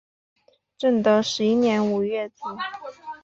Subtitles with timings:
[0.79, 2.37] 正德十一年五月卒。